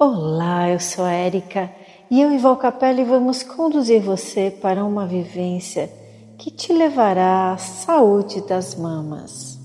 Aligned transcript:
Olá, 0.00 0.70
eu 0.70 0.78
sou 0.78 1.04
a 1.04 1.10
Érica 1.10 1.68
e 2.08 2.20
eu 2.20 2.30
e 2.32 2.38
Val 2.38 2.56
Capelli 2.56 3.02
vamos 3.02 3.42
conduzir 3.42 4.00
você 4.00 4.48
para 4.48 4.84
uma 4.84 5.08
vivência 5.08 5.92
que 6.38 6.52
te 6.52 6.72
levará 6.72 7.52
à 7.52 7.58
saúde 7.58 8.40
das 8.42 8.76
mamas. 8.76 9.58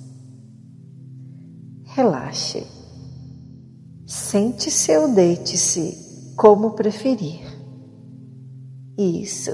Relaxe. 1.83 2.65
Sente-se 4.07 4.97
ou 4.97 5.13
deite-se, 5.13 6.33
como 6.35 6.71
preferir. 6.71 7.45
Isso. 8.97 9.51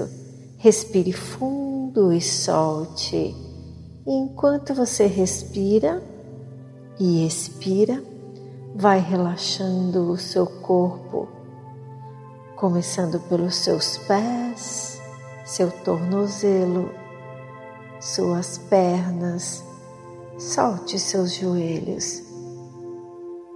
Respire 0.56 1.12
fundo 1.12 2.10
e 2.10 2.22
solte. 2.22 3.34
Enquanto 4.06 4.72
você 4.72 5.04
respira 5.04 6.02
e 6.98 7.26
expira, 7.26 8.02
vai 8.74 9.00
relaxando 9.00 10.10
o 10.10 10.16
seu 10.16 10.46
corpo, 10.46 11.28
começando 12.56 13.18
pelos 13.20 13.56
seus 13.56 13.98
pés, 13.98 15.00
seu 15.44 15.70
tornozelo, 15.70 16.90
suas 18.00 18.58
pernas. 18.58 19.64
Solte 20.38 20.98
seus 20.98 21.34
joelhos. 21.34 22.22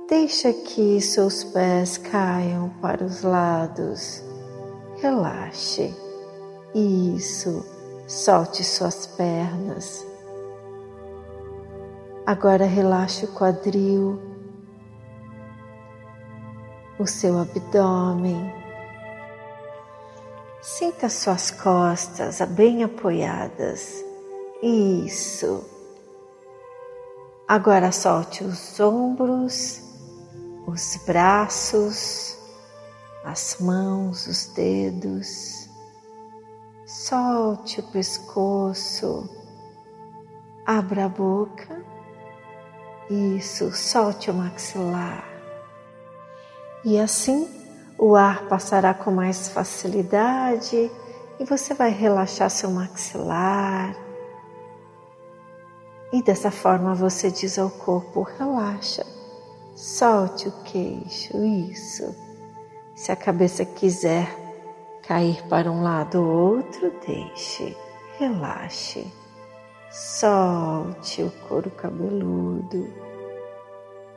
Deixa 0.07 0.53
que 0.53 1.01
seus 1.01 1.43
pés 1.45 1.97
caiam 1.97 2.69
para 2.83 3.03
os 3.03 3.23
lados. 3.23 4.23
Relaxe. 4.99 5.95
Isso. 6.75 7.65
Solte 8.07 8.63
suas 8.63 9.07
pernas. 9.07 10.07
Agora 12.27 12.67
relaxe 12.67 13.25
o 13.25 13.29
quadril 13.29 14.34
o 16.99 17.07
seu 17.07 17.39
abdômen. 17.39 18.53
Sinta 20.63 21.09
suas 21.09 21.51
costas 21.51 22.41
bem 22.53 22.85
apoiadas. 22.85 24.05
Isso. 24.63 25.65
Agora 27.47 27.93
solte 27.93 28.43
os 28.43 28.81
ombros, 28.81 29.83
os 30.67 30.97
braços, 31.05 32.39
as 33.25 33.59
mãos, 33.61 34.27
os 34.27 34.47
dedos. 34.55 35.69
Solte 36.87 37.81
o 37.81 37.91
pescoço. 37.91 39.29
Abra 40.65 41.05
a 41.05 41.09
boca. 41.09 41.85
Isso, 43.11 43.71
solte 43.73 44.31
o 44.31 44.35
maxilar. 44.35 45.34
E 46.85 46.99
assim 46.99 47.49
o 47.99 48.15
ar 48.15 48.47
passará 48.47 48.93
com 48.93 49.11
mais 49.11 49.49
facilidade 49.49 50.91
e 51.39 51.45
você 51.45 51.73
vai 51.73 51.91
relaxar 51.91 52.51
seu 52.51 52.71
maxilar. 52.71 53.97
E 56.13 56.23
dessa 56.23 56.51
forma 56.51 56.95
você 56.95 57.31
diz 57.31 57.59
ao 57.59 57.71
corpo: 57.71 58.23
relaxa, 58.23 59.05
solte 59.75 60.49
o 60.49 60.53
queixo, 60.63 61.37
isso. 61.43 62.15
Se 62.95 63.11
a 63.11 63.17
cabeça 63.17 63.65
quiser 63.65 64.29
cair 65.03 65.43
para 65.49 65.71
um 65.71 65.83
lado 65.83 66.23
ou 66.23 66.57
outro, 66.57 66.93
deixe, 67.07 67.77
relaxe. 68.19 69.11
Solte 69.91 71.23
o 71.23 71.31
couro 71.49 71.71
cabeludo, 71.71 72.93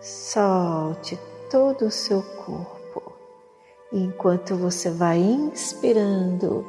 solte 0.01 1.17
todo 1.49 1.85
o 1.85 1.91
seu 1.91 2.21
corpo. 2.45 2.77
enquanto 3.91 4.57
você 4.57 4.89
vai 4.89 5.17
inspirando 5.17 6.65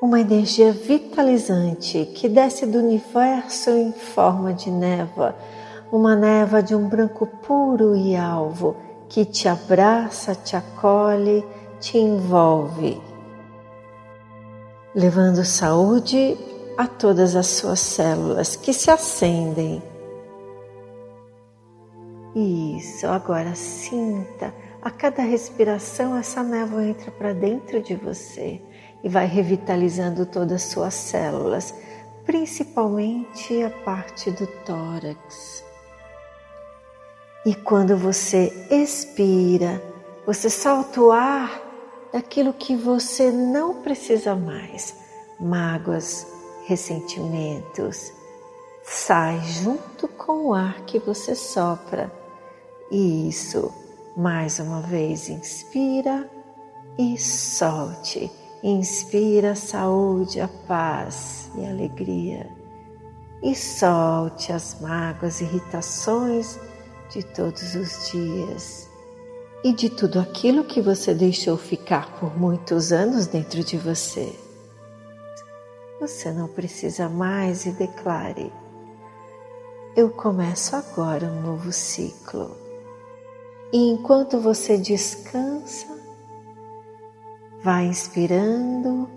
uma 0.00 0.20
energia 0.20 0.72
vitalizante 0.72 2.06
que 2.14 2.28
desce 2.28 2.66
do 2.66 2.78
universo 2.78 3.70
em 3.70 3.92
forma 3.92 4.54
de 4.54 4.70
névoa, 4.70 5.34
uma 5.90 6.14
névoa 6.14 6.62
de 6.62 6.74
um 6.74 6.88
branco 6.88 7.26
puro 7.26 7.96
e 7.96 8.14
alvo 8.14 8.76
que 9.08 9.24
te 9.24 9.48
abraça, 9.48 10.36
te 10.36 10.54
acolhe, 10.54 11.44
te 11.80 11.98
envolve, 11.98 13.00
levando 14.94 15.44
saúde 15.44 16.38
a 16.78 16.86
todas 16.86 17.34
as 17.34 17.48
suas 17.48 17.80
células 17.80 18.54
que 18.54 18.72
se 18.72 18.90
acendem 18.90 19.82
isso, 22.34 23.06
agora 23.06 23.54
sinta. 23.54 24.54
A 24.80 24.90
cada 24.90 25.22
respiração 25.22 26.16
essa 26.16 26.42
névoa 26.42 26.84
entra 26.84 27.10
para 27.10 27.32
dentro 27.32 27.80
de 27.80 27.94
você 27.94 28.60
e 29.04 29.08
vai 29.08 29.26
revitalizando 29.26 30.24
todas 30.24 30.64
as 30.64 30.70
suas 30.70 30.94
células, 30.94 31.74
principalmente 32.24 33.62
a 33.62 33.70
parte 33.70 34.30
do 34.30 34.46
tórax. 34.64 35.62
E 37.44 37.54
quando 37.54 37.96
você 37.96 38.52
expira, 38.70 39.82
você 40.24 40.48
solta 40.48 41.00
o 41.00 41.12
ar 41.12 41.60
daquilo 42.12 42.52
que 42.52 42.76
você 42.76 43.30
não 43.30 43.82
precisa 43.82 44.34
mais, 44.34 44.96
mágoas, 45.38 46.26
ressentimentos, 46.66 48.12
sai 48.82 49.40
junto 49.44 50.08
com 50.08 50.46
o 50.46 50.54
ar 50.54 50.80
que 50.82 50.98
você 50.98 51.34
sopra 51.34 52.21
isso. 52.92 53.72
Mais 54.14 54.58
uma 54.58 54.82
vez, 54.82 55.30
inspira 55.30 56.30
e 56.98 57.18
solte. 57.18 58.30
Inspira 58.62 59.52
a 59.52 59.56
saúde, 59.56 60.40
a 60.40 60.46
paz 60.46 61.50
e 61.56 61.64
a 61.64 61.70
alegria. 61.70 62.48
E 63.42 63.56
solte 63.56 64.52
as 64.52 64.78
mágoas, 64.80 65.40
irritações 65.40 66.60
de 67.10 67.24
todos 67.24 67.74
os 67.74 68.10
dias. 68.10 68.88
E 69.64 69.72
de 69.72 69.88
tudo 69.88 70.20
aquilo 70.20 70.64
que 70.64 70.80
você 70.80 71.14
deixou 71.14 71.56
ficar 71.56 72.18
por 72.18 72.38
muitos 72.38 72.92
anos 72.92 73.26
dentro 73.26 73.64
de 73.64 73.76
você. 73.76 74.32
Você 76.00 76.32
não 76.32 76.48
precisa 76.48 77.08
mais 77.08 77.64
e 77.64 77.70
declare: 77.70 78.52
Eu 79.96 80.10
começo 80.10 80.74
agora 80.76 81.26
um 81.26 81.42
novo 81.42 81.72
ciclo. 81.72 82.61
E 83.72 83.90
enquanto 83.90 84.38
você 84.38 84.76
descansa, 84.76 85.86
vai 87.62 87.86
inspirando, 87.86 89.08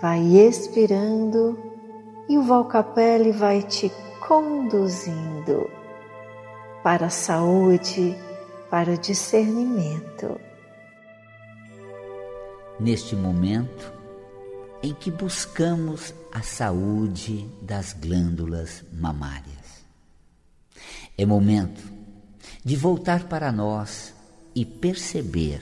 vai 0.00 0.20
expirando 0.20 1.58
e 2.28 2.38
o 2.38 2.42
Valcapelli 2.42 3.32
vai 3.32 3.62
te 3.62 3.90
conduzindo 4.26 5.68
para 6.84 7.06
a 7.06 7.10
saúde, 7.10 8.16
para 8.70 8.92
o 8.92 8.98
discernimento. 8.98 10.38
Neste 12.78 13.16
momento 13.16 13.92
em 14.80 14.94
que 14.94 15.10
buscamos 15.10 16.14
a 16.32 16.42
saúde 16.42 17.48
das 17.60 17.92
glândulas 17.92 18.84
mamárias, 18.92 19.84
é 21.16 21.26
momento 21.26 21.97
de 22.68 22.76
voltar 22.76 23.24
para 23.24 23.50
nós 23.50 24.12
e 24.54 24.62
perceber 24.62 25.58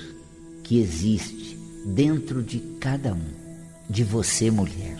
que 0.64 0.80
existe 0.80 1.56
dentro 1.86 2.42
de 2.42 2.58
cada 2.80 3.14
um, 3.14 3.30
de 3.88 4.02
você, 4.02 4.50
mulher, 4.50 4.98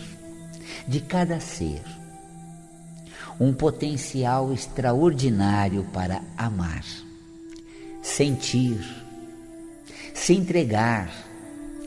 de 0.87 1.01
cada 1.01 1.41
ser, 1.41 1.83
um 3.37 3.53
potencial 3.53 4.53
extraordinário 4.53 5.83
para 5.91 6.21
amar, 6.37 6.85
sentir, 8.01 8.79
se 10.13 10.31
entregar, 10.31 11.11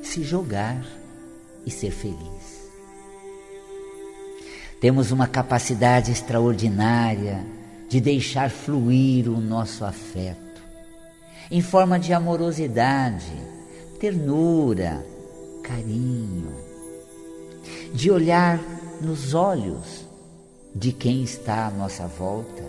se 0.02 0.23
jogar 0.23 0.84
e 1.64 1.70
ser 1.70 1.93
feliz. 1.93 2.69
Temos 4.82 5.12
uma 5.12 5.26
capacidade 5.26 6.12
extraordinária 6.12 7.43
de 7.90 8.00
deixar 8.00 8.48
fluir 8.50 9.28
o 9.28 9.40
nosso 9.40 9.84
afeto, 9.84 10.62
em 11.50 11.60
forma 11.60 11.98
de 11.98 12.12
amorosidade, 12.12 13.32
ternura, 13.98 15.04
carinho, 15.60 16.54
de 17.92 18.08
olhar 18.08 18.60
nos 19.00 19.34
olhos 19.34 20.06
de 20.72 20.92
quem 20.92 21.25
está 21.25 21.66
à 21.66 21.70
nossa 21.72 22.06
volta, 22.06 22.62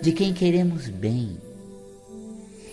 de 0.00 0.12
quem 0.12 0.32
queremos 0.32 0.88
bem, 0.88 1.36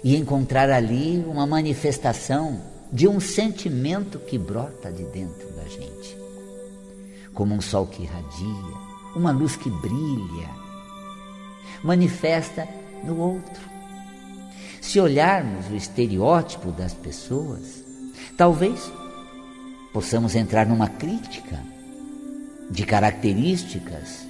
e 0.04 0.16
encontrar 0.16 0.70
ali 0.70 1.26
uma 1.28 1.48
manifestação 1.48 2.62
de 2.92 3.08
um 3.08 3.20
sentimento 3.20 4.20
que 4.20 4.38
brota 4.38 4.92
de 4.92 5.06
dentro 5.06 5.52
da 5.54 5.64
gente, 5.64 6.16
como 7.34 7.56
um 7.56 7.62
sol 7.62 7.88
que 7.88 8.04
irradia, 8.04 8.78
uma 9.16 9.32
luz 9.32 9.56
que 9.56 9.72
brilha 9.72 10.63
manifesta 11.84 12.68
no 13.04 13.18
outro. 13.18 13.62
Se 14.82 15.00
olharmos 15.00 15.70
o 15.70 15.76
estereótipo 15.76 16.72
das 16.72 16.94
pessoas, 16.94 17.84
talvez 18.38 18.92
possamos 19.92 20.36
entrar 20.36 20.66
numa 20.66 20.90
crítica 20.90 21.60
de 22.70 22.86
características, 22.86 24.28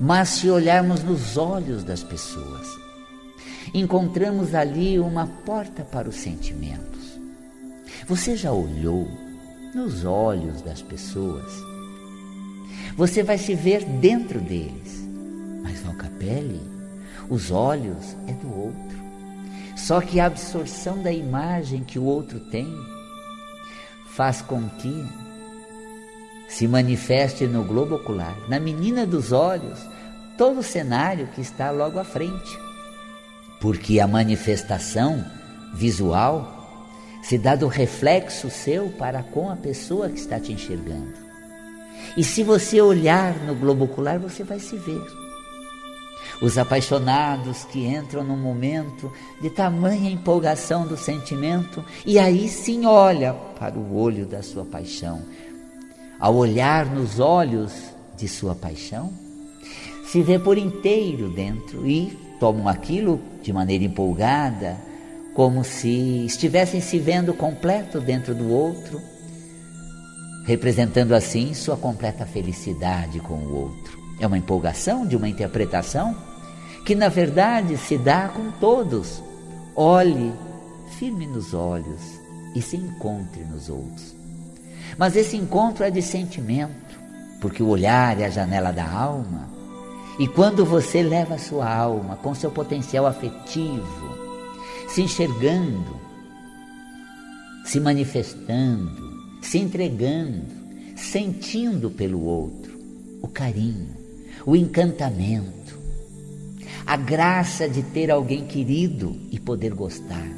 mas 0.00 0.28
se 0.28 0.50
olharmos 0.50 1.02
nos 1.02 1.36
olhos 1.36 1.84
das 1.84 2.02
pessoas, 2.02 2.66
encontramos 3.72 4.54
ali 4.54 4.98
uma 4.98 5.26
porta 5.26 5.82
para 5.82 6.08
os 6.08 6.16
sentimentos. 6.16 7.18
Você 8.06 8.36
já 8.36 8.52
olhou 8.52 9.08
nos 9.74 10.04
olhos 10.04 10.62
das 10.62 10.82
pessoas? 10.82 11.52
Você 12.96 13.22
vai 13.22 13.38
se 13.38 13.54
ver 13.54 13.84
dentro 13.84 14.40
deles, 14.40 15.04
mas 15.62 15.80
Valcapelli, 15.80 16.73
os 17.28 17.50
olhos 17.50 18.16
é 18.26 18.32
do 18.32 18.54
outro. 18.56 19.04
Só 19.76 20.00
que 20.00 20.20
a 20.20 20.26
absorção 20.26 21.02
da 21.02 21.12
imagem 21.12 21.82
que 21.82 21.98
o 21.98 22.04
outro 22.04 22.38
tem 22.40 22.66
faz 24.06 24.40
com 24.40 24.68
que 24.68 25.04
se 26.48 26.68
manifeste 26.68 27.46
no 27.46 27.64
globo 27.64 27.96
ocular, 27.96 28.36
na 28.48 28.60
menina 28.60 29.04
dos 29.04 29.32
olhos, 29.32 29.78
todo 30.38 30.60
o 30.60 30.62
cenário 30.62 31.26
que 31.34 31.40
está 31.40 31.70
logo 31.70 31.98
à 31.98 32.04
frente. 32.04 32.58
Porque 33.60 33.98
a 33.98 34.06
manifestação 34.06 35.24
visual 35.74 36.54
se 37.22 37.38
dá 37.38 37.56
do 37.56 37.66
reflexo 37.66 38.50
seu 38.50 38.90
para 38.90 39.22
com 39.22 39.50
a 39.50 39.56
pessoa 39.56 40.08
que 40.08 40.18
está 40.18 40.38
te 40.38 40.52
enxergando. 40.52 41.14
E 42.16 42.22
se 42.22 42.44
você 42.44 42.80
olhar 42.80 43.34
no 43.44 43.54
globo 43.54 43.86
ocular, 43.86 44.18
você 44.18 44.44
vai 44.44 44.60
se 44.60 44.76
ver. 44.76 45.23
Os 46.40 46.58
apaixonados 46.58 47.64
que 47.64 47.86
entram 47.86 48.24
num 48.24 48.36
momento 48.36 49.10
de 49.40 49.50
tamanha 49.50 50.10
empolgação 50.10 50.86
do 50.86 50.96
sentimento 50.96 51.84
e 52.04 52.18
aí 52.18 52.48
sim 52.48 52.86
olha 52.86 53.32
para 53.32 53.78
o 53.78 53.96
olho 53.96 54.26
da 54.26 54.42
sua 54.42 54.64
paixão. 54.64 55.22
Ao 56.18 56.34
olhar 56.34 56.86
nos 56.86 57.20
olhos 57.20 57.72
de 58.16 58.28
sua 58.28 58.54
paixão, 58.54 59.12
se 60.06 60.22
vê 60.22 60.38
por 60.38 60.56
inteiro 60.56 61.28
dentro 61.28 61.86
e 61.88 62.16
tomam 62.38 62.68
aquilo 62.68 63.20
de 63.42 63.52
maneira 63.52 63.84
empolgada, 63.84 64.76
como 65.34 65.64
se 65.64 66.24
estivessem 66.24 66.80
se 66.80 66.98
vendo 66.98 67.34
completo 67.34 68.00
dentro 68.00 68.34
do 68.34 68.48
outro, 68.50 69.00
representando 70.46 71.14
assim 71.14 71.52
sua 71.54 71.76
completa 71.76 72.24
felicidade 72.24 73.18
com 73.18 73.34
o 73.34 73.54
outro. 73.54 74.03
É 74.18 74.26
uma 74.26 74.38
empolgação 74.38 75.06
de 75.06 75.16
uma 75.16 75.28
interpretação 75.28 76.16
que 76.84 76.94
na 76.94 77.08
verdade 77.08 77.76
se 77.76 77.96
dá 77.96 78.28
com 78.28 78.50
todos. 78.52 79.22
Olhe 79.74 80.32
firme 80.98 81.26
nos 81.26 81.52
olhos 81.54 82.00
e 82.54 82.62
se 82.62 82.76
encontre 82.76 83.44
nos 83.44 83.68
outros. 83.68 84.14
Mas 84.96 85.16
esse 85.16 85.36
encontro 85.36 85.84
é 85.84 85.90
de 85.90 86.00
sentimento, 86.00 86.98
porque 87.40 87.62
o 87.62 87.68
olhar 87.68 88.20
é 88.20 88.26
a 88.26 88.30
janela 88.30 88.72
da 88.72 88.88
alma. 88.88 89.48
E 90.18 90.28
quando 90.28 90.64
você 90.64 91.02
leva 91.02 91.34
a 91.34 91.38
sua 91.38 91.68
alma 91.68 92.16
com 92.16 92.34
seu 92.34 92.50
potencial 92.50 93.06
afetivo, 93.06 94.14
se 94.88 95.02
enxergando, 95.02 95.98
se 97.64 97.80
manifestando, 97.80 99.12
se 99.42 99.58
entregando, 99.58 100.46
sentindo 100.96 101.90
pelo 101.90 102.22
outro 102.22 102.72
o 103.20 103.26
carinho, 103.26 104.03
o 104.46 104.54
encantamento, 104.54 105.78
a 106.86 106.96
graça 106.96 107.68
de 107.68 107.82
ter 107.82 108.10
alguém 108.10 108.44
querido 108.46 109.16
e 109.30 109.38
poder 109.38 109.72
gostar. 109.74 110.28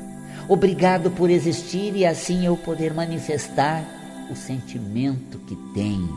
Obrigado 0.49 1.11
por 1.11 1.29
existir 1.29 1.97
e 1.97 2.07
assim 2.07 2.47
eu 2.47 2.57
poder 2.57 2.95
manifestar 2.95 3.85
o 4.31 4.37
sentimento 4.37 5.39
que 5.41 5.57
tem. 5.75 6.09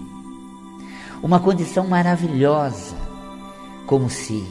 Uma 1.24 1.40
condição 1.40 1.88
maravilhosa, 1.88 2.96
como 3.88 4.10
se 4.10 4.44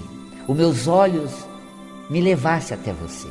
os 0.49 0.57
meus 0.57 0.89
olhos 0.89 1.33
me 2.11 2.21
levasse 2.21 2.75
até 2.75 2.93
você. 2.93 3.29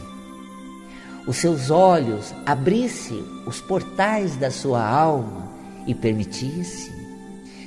Os 1.28 1.36
seus 1.36 1.70
olhos 1.70 2.34
abrisse 2.46 3.22
os 3.46 3.60
portais 3.60 4.38
da 4.38 4.50
sua 4.50 4.88
alma 4.88 5.52
e 5.86 5.94
permitisse 5.94 6.90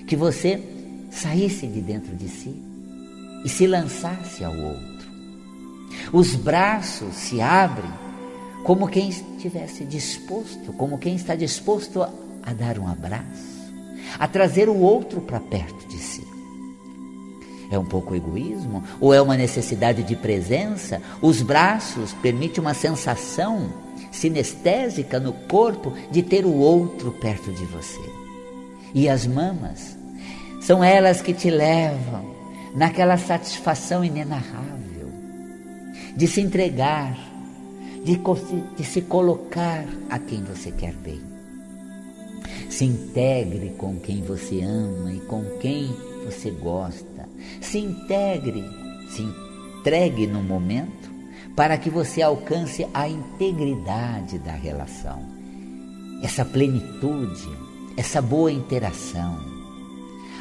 que 0.06 0.16
você 0.16 0.56
saísse 1.10 1.66
de 1.66 1.80
dentro 1.80 2.14
de 2.14 2.28
si 2.28 2.54
e 3.44 3.48
se 3.48 3.66
lançasse 3.66 4.44
ao 4.44 4.56
outro. 4.56 5.10
Os 6.12 6.34
braços 6.34 7.14
se 7.14 7.40
abrem 7.40 7.90
como 8.64 8.88
quem 8.88 9.08
estivesse 9.08 9.84
disposto, 9.84 10.72
como 10.74 10.98
quem 10.98 11.16
está 11.16 11.34
disposto 11.34 12.02
a, 12.02 12.52
dar 12.52 12.78
um 12.78 12.86
abraço, 12.86 13.72
a 14.18 14.28
trazer 14.28 14.68
o 14.68 14.76
outro 14.76 15.20
para 15.20 15.40
perto 15.40 15.88
de 15.88 15.98
si. 15.98 16.26
É 17.70 17.78
um 17.78 17.84
pouco 17.84 18.14
egoísmo? 18.14 18.82
Ou 19.00 19.14
é 19.14 19.22
uma 19.22 19.36
necessidade 19.36 20.02
de 20.02 20.16
presença? 20.16 21.00
Os 21.22 21.40
braços 21.40 22.12
permitem 22.14 22.60
uma 22.60 22.74
sensação 22.74 23.72
sinestésica 24.10 25.20
no 25.20 25.32
corpo 25.32 25.92
de 26.10 26.22
ter 26.22 26.44
o 26.44 26.52
outro 26.52 27.12
perto 27.12 27.52
de 27.52 27.64
você. 27.66 28.00
E 28.92 29.08
as 29.08 29.24
mamas 29.24 29.96
são 30.70 30.84
elas 30.84 31.20
que 31.20 31.34
te 31.34 31.50
levam 31.50 32.32
naquela 32.76 33.16
satisfação 33.16 34.04
inenarrável 34.04 35.10
de 36.14 36.28
se 36.28 36.40
entregar, 36.40 37.18
de, 38.04 38.16
de 38.76 38.84
se 38.84 39.02
colocar 39.02 39.84
a 40.08 40.16
quem 40.20 40.44
você 40.44 40.70
quer 40.70 40.92
bem. 40.92 41.20
Se 42.68 42.84
integre 42.84 43.70
com 43.70 43.98
quem 43.98 44.22
você 44.22 44.60
ama 44.60 45.12
e 45.12 45.18
com 45.22 45.42
quem 45.58 45.92
você 46.24 46.52
gosta. 46.52 47.28
Se 47.60 47.80
integre, 47.80 48.64
se 49.08 49.22
entregue 49.22 50.28
no 50.28 50.40
momento 50.40 51.10
para 51.56 51.76
que 51.78 51.90
você 51.90 52.22
alcance 52.22 52.86
a 52.94 53.08
integridade 53.08 54.38
da 54.38 54.52
relação, 54.52 55.20
essa 56.22 56.44
plenitude, 56.44 57.48
essa 57.96 58.22
boa 58.22 58.52
interação. 58.52 59.49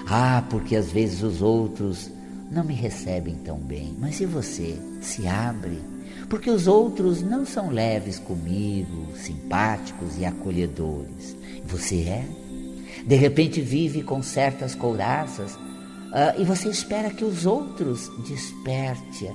Ah, 0.09 0.43
porque 0.49 0.75
às 0.75 0.91
vezes 0.91 1.21
os 1.21 1.39
outros 1.39 2.09
não 2.51 2.63
me 2.63 2.73
recebem 2.73 3.35
tão 3.35 3.57
bem, 3.57 3.95
mas 3.99 4.19
e 4.19 4.25
você? 4.25 4.75
Se 5.01 5.27
abre, 5.27 5.79
porque 6.27 6.49
os 6.49 6.65
outros 6.65 7.21
não 7.21 7.45
são 7.45 7.69
leves 7.69 8.17
comigo, 8.17 9.15
simpáticos 9.15 10.17
e 10.17 10.25
acolhedores. 10.25 11.37
Você 11.65 12.01
é? 12.01 12.27
De 13.05 13.15
repente 13.15 13.61
vive 13.61 14.01
com 14.01 14.23
certas 14.23 14.73
couraças 14.73 15.53
uh, 15.53 16.39
e 16.39 16.43
você 16.43 16.69
espera 16.69 17.11
que 17.11 17.23
os 17.23 17.45
outros 17.45 18.11
desperte 18.27 19.31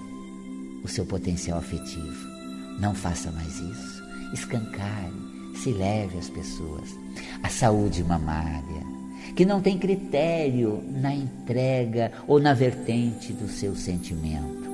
o 0.82 0.88
seu 0.88 1.06
potencial 1.06 1.58
afetivo. 1.58 2.28
Não 2.80 2.94
faça 2.94 3.30
mais 3.30 3.60
isso. 3.60 4.02
Escancare, 4.32 5.12
se 5.54 5.70
leve 5.70 6.18
às 6.18 6.28
pessoas. 6.28 6.90
A 7.44 7.48
saúde 7.48 8.02
mamária, 8.02 8.93
que 9.34 9.44
não 9.44 9.60
tem 9.60 9.78
critério 9.78 10.82
na 11.00 11.14
entrega 11.14 12.12
ou 12.26 12.38
na 12.38 12.54
vertente 12.54 13.32
do 13.32 13.48
seu 13.48 13.74
sentimento. 13.74 14.64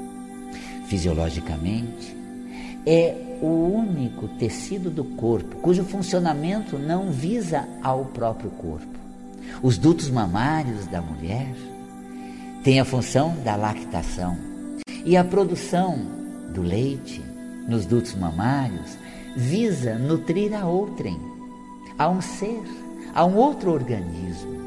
Fisiologicamente, 0.87 2.17
é 2.87 3.15
o 3.41 3.47
único 3.47 4.29
tecido 4.29 4.91
do 4.91 5.05
corpo 5.05 5.57
cujo 5.57 5.85
funcionamento 5.85 6.79
não 6.79 7.11
visa 7.11 7.69
ao 7.83 8.07
próprio 8.07 8.51
corpo. 8.51 8.99
Os 9.63 9.79
dutos 9.79 10.11
mamários 10.11 10.87
da 10.87 11.01
mulher 11.01 11.55
têm 12.63 12.81
a 12.81 12.85
função 12.85 13.37
da 13.45 13.57
lactação 13.57 14.37
e 15.05 15.17
a 15.17 15.25
produção 15.25 15.99
do 16.53 16.63
leite 16.63 17.23
nos 17.69 17.87
dutos 17.87 18.15
mamários 18.15 18.99
visa 19.37 19.95
nutrir 19.95 20.55
a 20.55 20.67
outrem, 20.67 21.19
a 21.99 22.09
um 22.09 22.21
ser, 22.21 22.63
a 23.15 23.25
um 23.25 23.37
outro 23.37 23.73
organismo. 23.73 24.61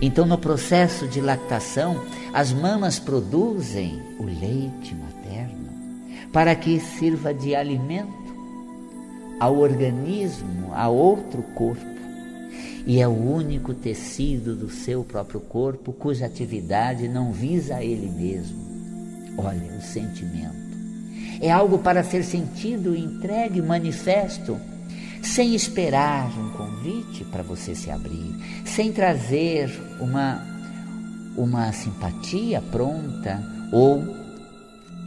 Então, 0.00 0.26
no 0.26 0.38
processo 0.38 1.06
de 1.06 1.20
lactação, 1.20 2.00
as 2.32 2.52
mamas 2.52 2.98
produzem 2.98 4.00
o 4.18 4.24
leite 4.24 4.94
materno 4.94 5.68
para 6.32 6.54
que 6.54 6.78
sirva 6.78 7.32
de 7.32 7.54
alimento 7.54 8.12
ao 9.40 9.56
organismo, 9.58 10.72
a 10.74 10.88
outro 10.88 11.42
corpo 11.54 11.98
e 12.88 13.02
é 13.02 13.06
o 13.06 13.12
único 13.12 13.74
tecido 13.74 14.56
do 14.56 14.70
seu 14.70 15.04
próprio 15.04 15.40
corpo 15.40 15.92
cuja 15.92 16.24
atividade 16.24 17.06
não 17.06 17.32
visa 17.32 17.76
a 17.76 17.84
ele 17.84 18.08
mesmo. 18.08 18.58
Olha, 19.36 19.76
o 19.76 19.82
sentimento. 19.82 20.56
É 21.38 21.50
algo 21.50 21.78
para 21.78 22.02
ser 22.02 22.24
sentido, 22.24 22.96
entregue, 22.96 23.60
manifesto, 23.60 24.58
sem 25.22 25.54
esperar 25.54 26.26
um 26.38 26.50
convite 26.50 27.24
para 27.24 27.42
você 27.42 27.74
se 27.74 27.90
abrir, 27.90 28.34
sem 28.64 28.92
trazer 28.92 29.70
uma, 30.00 30.44
uma 31.36 31.72
simpatia 31.72 32.60
pronta 32.60 33.42
ou 33.72 34.02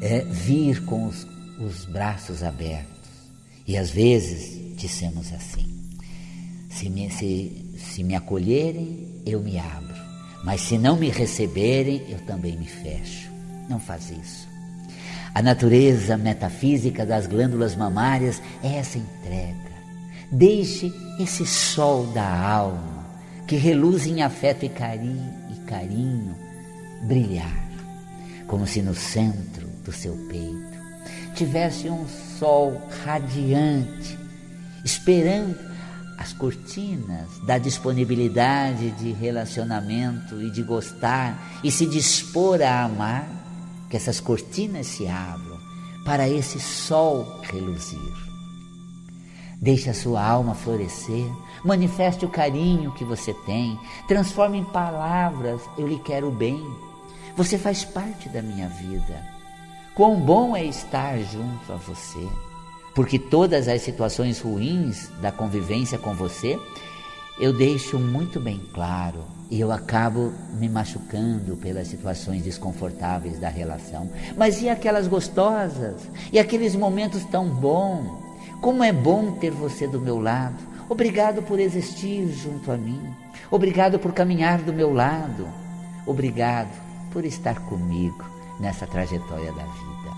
é, 0.02 0.22
vir 0.22 0.84
com 0.86 1.08
os, 1.08 1.28
os 1.60 1.86
braços 1.86 2.44
abertos. 2.44 2.92
E 3.68 3.78
às 3.78 3.92
vezes 3.92 4.76
dissemos 4.76 5.32
assim: 5.34 5.68
se 6.70 6.90
me, 6.90 7.10
se, 7.10 7.76
se 7.78 8.04
me 8.04 8.16
acolherem, 8.16 9.22
eu 9.26 9.42
me 9.42 9.58
abro, 9.58 9.96
mas 10.44 10.62
se 10.62 10.78
não 10.78 10.98
me 10.98 11.10
receberem, 11.10 12.04
eu 12.10 12.20
também 12.26 12.58
me 12.58 12.66
fecho. 12.66 13.30
Não 13.70 13.80
faz 13.80 14.10
isso. 14.10 14.50
A 15.34 15.42
natureza 15.42 16.18
metafísica 16.18 17.06
das 17.06 17.26
glândulas 17.26 17.76
mamárias 17.76 18.42
é 18.62 18.76
essa 18.76 18.98
entrega. 18.98 19.71
Deixe 20.32 20.94
esse 21.20 21.46
sol 21.46 22.08
da 22.14 22.28
alma, 22.28 23.06
que 23.48 23.56
reluz 23.56 24.08
em 24.08 24.22
afeto 24.22 24.66
e 24.66 24.70
carinho, 24.70 25.34
e 25.50 25.60
carinho 25.66 26.36
brilhar, 27.04 27.70
como 28.48 28.66
se 28.66 28.82
no 28.82 28.96
centro 28.96 29.68
do 29.84 29.92
seu 29.92 30.16
peito 30.30 30.72
tivesse 31.36 31.90
um 31.90 32.06
sol 32.38 32.82
radiante, 33.04 34.18
esperando 34.84 35.58
as 36.18 36.34
cortinas 36.34 37.28
da 37.46 37.58
disponibilidade 37.58 38.92
de 38.92 39.12
relacionamento 39.12 40.42
e 40.42 40.52
de 40.52 40.62
gostar 40.62 41.60
e 41.64 41.72
se 41.72 41.86
dispor 41.86 42.62
a 42.62 42.84
amar, 42.84 43.28
que 43.90 43.98
essas 43.98 44.20
cortinas 44.20 44.88
se 44.88 45.08
abram 45.08 45.60
para 46.06 46.30
esse 46.30 46.60
sol 46.60 47.42
reluzir. 47.42 48.31
Deixe 49.62 49.92
a 49.92 49.94
sua 49.94 50.26
alma 50.26 50.56
florescer, 50.56 51.32
manifeste 51.64 52.26
o 52.26 52.30
carinho 52.30 52.92
que 52.94 53.06
você 53.06 53.32
tem, 53.46 53.80
transforme 54.08 54.58
em 54.58 54.64
palavras: 54.64 55.62
Eu 55.78 55.86
lhe 55.86 56.00
quero 56.00 56.32
bem, 56.32 56.66
você 57.38 57.60
faz 57.60 57.86
parte 57.86 58.28
da 58.28 58.42
minha 58.42 58.68
vida. 58.68 59.24
Quão 59.94 60.20
bom 60.20 60.56
é 60.56 60.66
estar 60.66 61.20
junto 61.20 61.72
a 61.72 61.76
você, 61.76 62.28
porque 62.96 63.20
todas 63.20 63.68
as 63.68 63.84
situações 63.84 64.40
ruins 64.40 65.10
da 65.22 65.32
convivência 65.32 66.00
com 66.00 66.16
você 66.16 66.60
eu 67.40 67.54
deixo 67.54 67.98
muito 67.98 68.40
bem 68.40 68.62
claro 68.74 69.24
e 69.50 69.60
eu 69.60 69.72
acabo 69.72 70.32
me 70.54 70.70
machucando 70.70 71.56
pelas 71.58 71.88
situações 71.88 72.44
desconfortáveis 72.44 73.40
da 73.40 73.50
relação. 73.50 74.10
Mas 74.38 74.62
e 74.62 74.70
aquelas 74.70 75.08
gostosas? 75.08 76.08
E 76.32 76.38
aqueles 76.38 76.76
momentos 76.76 77.24
tão 77.26 77.50
bons? 77.50 78.31
Como 78.62 78.84
é 78.84 78.94
bom 78.94 79.32
ter 79.32 79.50
você 79.50 79.88
do 79.88 80.00
meu 80.00 80.22
lado. 80.22 80.56
Obrigado 80.88 81.42
por 81.42 81.60
existir 81.60 82.28
junto 82.28 82.72
a 82.72 82.78
mim. 82.78 83.02
Obrigado 83.50 83.98
por 83.98 84.14
caminhar 84.14 84.62
do 84.62 84.72
meu 84.72 84.94
lado. 84.94 85.48
Obrigado 86.06 86.70
por 87.12 87.26
estar 87.26 87.60
comigo 87.62 88.24
nessa 88.60 88.86
trajetória 88.86 89.52
da 89.52 89.64
vida. 89.64 90.16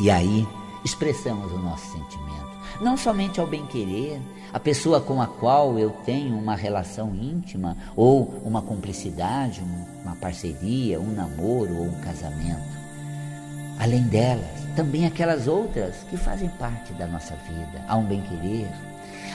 E 0.00 0.08
aí 0.12 0.46
expressamos 0.84 1.50
o 1.50 1.58
nosso 1.58 1.90
sentimento, 1.90 2.50
não 2.80 2.96
somente 2.96 3.40
ao 3.40 3.46
bem-querer, 3.48 4.20
a 4.52 4.60
pessoa 4.60 5.00
com 5.00 5.20
a 5.20 5.26
qual 5.26 5.76
eu 5.76 5.90
tenho 6.06 6.38
uma 6.38 6.54
relação 6.54 7.12
íntima 7.14 7.76
ou 7.96 8.40
uma 8.44 8.62
cumplicidade, 8.62 9.60
uma 10.04 10.14
parceria, 10.14 11.00
um 11.00 11.12
namoro 11.12 11.76
ou 11.76 11.86
um 11.86 12.00
casamento. 12.00 12.79
Além 13.80 14.04
delas, 14.04 14.46
também 14.76 15.06
aquelas 15.06 15.48
outras 15.48 15.96
que 16.08 16.16
fazem 16.16 16.48
parte 16.50 16.92
da 16.92 17.06
nossa 17.08 17.34
vida. 17.48 17.84
Há 17.88 17.96
um 17.96 18.04
bem-querer, 18.04 18.68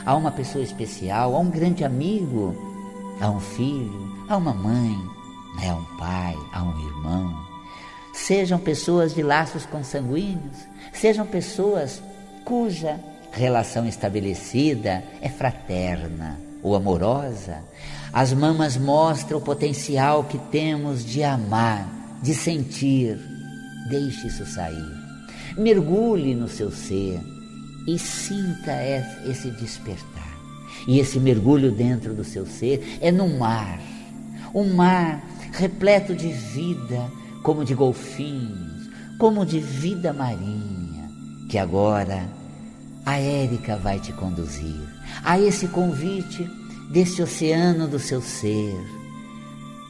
há 0.05 0.15
uma 0.15 0.31
pessoa 0.31 0.63
especial, 0.63 1.35
há 1.35 1.39
um 1.39 1.49
grande 1.49 1.83
amigo, 1.83 2.55
há 3.19 3.29
um 3.29 3.41
filho, 3.41 4.25
há 4.29 4.37
uma 4.37 4.53
mãe, 4.53 4.97
há 5.67 5.75
um 5.75 5.97
pai, 5.97 6.35
há 6.53 6.63
um 6.63 6.79
irmão, 6.87 7.45
Sejam 8.15 8.57
pessoas 8.57 9.13
de 9.13 9.21
laços 9.21 9.65
consanguíneos, 9.65 10.55
sejam 10.93 11.27
pessoas 11.27 12.01
cuja 12.45 12.97
relação 13.31 13.85
estabelecida 13.85 15.03
é 15.21 15.27
fraterna 15.27 16.39
ou 16.63 16.75
amorosa. 16.75 17.61
As 18.13 18.31
mamas 18.31 18.77
mostram 18.77 19.37
o 19.37 19.41
potencial 19.41 20.23
que 20.23 20.37
temos 20.37 21.03
de 21.03 21.23
amar, 21.23 21.87
de 22.23 22.33
sentir. 22.33 23.35
Deixe 23.86 24.27
isso 24.27 24.46
sair. 24.46 24.92
Mergulhe 25.58 26.34
no 26.34 26.48
seu 26.48 26.72
ser 26.72 27.20
e 27.88 28.00
sinta 28.00 28.72
esse 29.25 29.51
despertar. 29.51 30.36
E 30.88 31.00
esse 31.00 31.20
mergulho 31.20 31.72
dentro 31.72 32.13
do 32.13 32.24
seu 32.24 32.46
ser 32.46 32.98
é 33.00 33.12
no 33.12 33.38
mar, 33.38 33.80
um 34.54 34.74
mar 34.74 35.24
repleto 35.51 36.15
de 36.15 36.32
vida, 36.32 37.10
como 37.44 37.63
de 37.63 37.74
golfinhos, 37.74 38.89
como 39.18 39.46
de 39.46 39.60
vida 39.60 40.12
marinha, 40.12 41.10
que 41.50 41.58
agora 41.58 42.27
a 43.06 43.18
Érica 43.18 43.77
vai 43.77 44.00
te 44.00 44.12
conduzir 44.13 44.82
a 45.24 45.39
esse 45.39 45.68
convite 45.68 46.50
desse 46.89 47.22
oceano 47.22 47.88
do 47.88 48.00
seu 48.00 48.22
ser, 48.22 48.75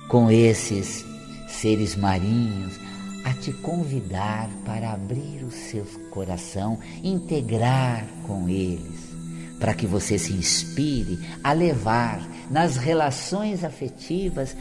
com 0.07 0.29
esses 0.29 1.05
seres 1.47 1.95
marinhos 1.95 2.84
a 3.25 3.33
te 3.33 3.51
convidar 3.51 4.47
para 4.63 4.91
abrir 4.91 5.43
o 5.43 5.49
seu 5.49 5.83
coração, 6.11 6.77
integrar 7.03 8.05
com 8.27 8.47
eles, 8.47 9.15
para 9.59 9.73
que 9.73 9.87
você 9.87 10.19
se 10.19 10.31
inspire 10.31 11.19
a 11.43 11.51
levar 11.51 12.21
nas 12.51 12.77
relações 12.77 13.63
afetivas 13.63 14.55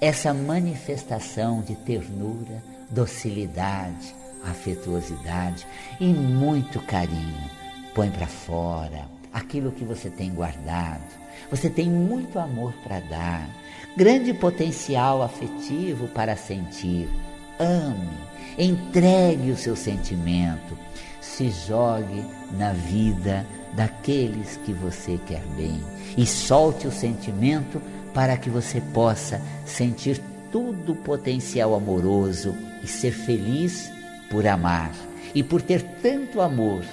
essa 0.00 0.32
manifestação 0.32 1.60
de 1.62 1.74
ternura, 1.74 2.62
docilidade, 2.88 4.14
afetuosidade 4.44 5.66
e 5.98 6.06
muito 6.06 6.78
carinho. 6.82 7.50
Põe 7.96 8.12
para 8.12 8.28
fora 8.28 9.08
aquilo 9.32 9.72
que 9.72 9.84
você 9.84 10.08
tem 10.08 10.32
guardado. 10.32 11.02
Você 11.50 11.68
tem 11.68 11.90
muito 11.90 12.38
amor 12.38 12.72
para 12.84 13.00
dar, 13.00 13.50
grande 13.96 14.32
potencial 14.32 15.20
afetivo 15.20 16.06
para 16.08 16.36
sentir. 16.36 17.08
Ame, 17.58 18.10
entregue 18.58 19.50
o 19.50 19.56
seu 19.56 19.76
sentimento, 19.76 20.76
se 21.20 21.50
jogue 21.50 22.24
na 22.52 22.72
vida 22.72 23.46
daqueles 23.74 24.56
que 24.64 24.72
você 24.72 25.18
quer 25.26 25.42
bem 25.56 25.82
e 26.16 26.26
solte 26.26 26.86
o 26.86 26.92
sentimento 26.92 27.80
para 28.12 28.36
que 28.36 28.48
você 28.48 28.80
possa 28.80 29.40
sentir 29.66 30.20
todo 30.52 30.92
o 30.92 30.96
potencial 30.96 31.74
amoroso 31.74 32.54
e 32.82 32.86
ser 32.86 33.12
feliz 33.12 33.90
por 34.30 34.46
amar 34.46 34.92
e 35.34 35.42
por 35.42 35.60
ter 35.60 35.82
tanto 36.00 36.40
amor. 36.40 36.84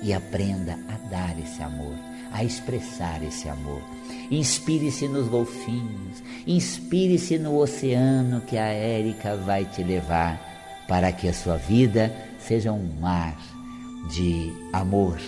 E 0.00 0.12
aprenda 0.12 0.78
a 0.88 1.08
dar 1.08 1.38
esse 1.38 1.62
amor, 1.62 1.94
a 2.32 2.42
expressar 2.42 3.22
esse 3.22 3.48
amor. 3.48 3.82
Inspire-se 4.30 5.06
nos 5.08 5.28
golfinhos, 5.28 6.22
inspire-se 6.46 7.38
no 7.38 7.58
oceano 7.58 8.40
que 8.40 8.56
a 8.56 8.66
Érica 8.66 9.36
vai 9.36 9.64
te 9.64 9.82
levar 9.82 10.40
para 10.88 11.12
que 11.12 11.28
a 11.28 11.34
sua 11.34 11.56
vida 11.56 12.14
seja 12.38 12.72
um 12.72 13.00
mar 13.00 13.36
de 14.10 14.52
amor, 14.72 15.18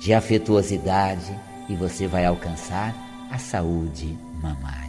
de 0.00 0.14
afetuosidade 0.14 1.38
e 1.68 1.74
você 1.74 2.06
vai 2.06 2.24
alcançar 2.24 2.94
a 3.30 3.38
saúde 3.38 4.16
mamária. 4.40 4.86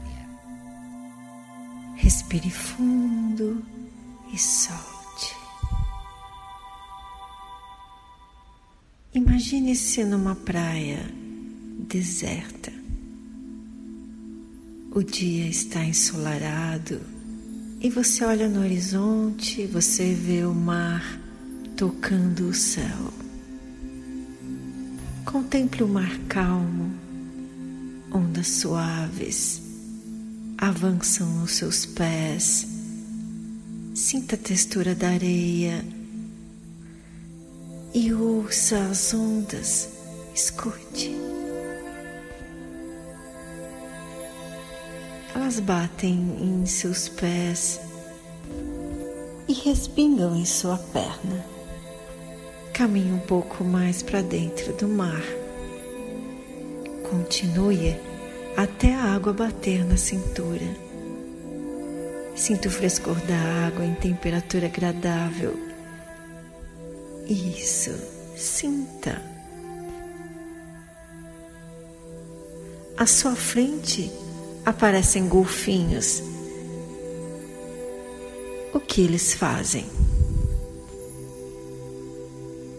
Respire 1.96 2.50
fundo 2.50 3.64
e 4.32 4.38
solte. 4.38 5.36
Imagine-se 9.14 10.04
numa 10.04 10.36
praia 10.36 11.17
deserta. 11.78 12.72
O 14.92 15.04
dia 15.04 15.48
está 15.48 15.84
ensolarado 15.84 17.00
e 17.80 17.90
você 17.90 18.26
olha 18.26 18.48
no 18.48 18.62
horizonte, 18.62 19.66
você 19.68 20.14
vê 20.14 20.44
o 20.44 20.54
mar 20.54 21.20
tocando 21.76 22.50
o 22.50 22.54
céu. 22.54 23.14
Contemple 25.26 25.84
o 25.84 25.88
mar 25.88 26.18
calmo 26.28 27.08
ondas 28.12 28.48
suaves 28.48 29.62
avançam 30.58 31.28
nos 31.40 31.52
seus 31.52 31.86
pés. 31.86 32.68
Sinta 33.94 34.36
a 34.36 34.40
textura 34.40 34.96
da 34.96 35.10
areia 35.10 35.84
e 37.94 38.14
ouça 38.14 38.80
as 38.90 39.14
ondas. 39.14 39.90
Escute. 40.34 41.37
elas 45.38 45.60
batem 45.60 46.36
em 46.42 46.66
seus 46.66 47.08
pés 47.08 47.80
e 49.48 49.54
respingam 49.54 50.36
em 50.36 50.44
sua 50.44 50.80
perna. 50.80 51.46
Caminhe 52.74 53.12
um 53.14 53.20
pouco 53.20 53.64
mais 53.64 54.02
para 54.02 54.24
dentro 54.24 54.74
do 54.74 54.88
mar. 54.88 55.22
Continue 57.12 57.96
até 58.58 58.96
a 58.96 59.14
água 59.14 59.32
bater 59.32 59.86
na 59.86 59.96
cintura. 59.96 60.66
Sinta 62.36 62.68
o 62.68 62.72
frescor 62.72 63.16
da 63.22 63.68
água 63.68 63.86
em 63.86 63.94
temperatura 63.94 64.66
agradável. 64.66 65.56
Isso, 67.28 67.94
sinta. 68.36 69.22
À 72.98 73.06
sua 73.06 73.36
frente, 73.36 74.12
aparecem 74.68 75.30
golfinhos. 75.30 76.22
O 78.74 78.82
que 78.82 79.02
eles 79.02 79.34
fazem? 79.34 79.86